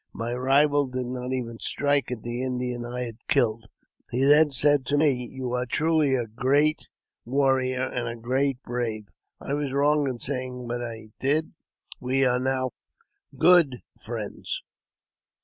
My 0.13 0.33
rival 0.33 0.87
did 0.87 1.05
not 1.05 1.31
even 1.31 1.59
strike 1.59 2.11
at 2.11 2.23
the 2.23 2.41
Indian 2.41 2.83
I 2.85 3.03
had 3.03 3.27
killed. 3.27 3.65
He 4.09 4.25
then 4.25 4.49
said 4.49 4.83
to 4.87 4.97
me," 4.97 5.27
You 5.31 5.51
are 5.51 5.67
truly 5.67 6.15
a 6.15 6.25
great 6.25 6.87
v^arrior 7.27 7.87
and 7.95 8.07
a 8.07 8.19
great 8.19 8.63
brave; 8.63 9.09
I 9.39 9.53
was 9.53 9.71
wrong 9.71 10.07
in 10.09 10.17
saying 10.17 10.67
what 10.67 10.83
I 10.83 11.09
did. 11.19 11.53
We 11.99 12.25
are 12.25 12.39
now 12.39 12.71
good 13.37 13.83
friends." 14.03 14.63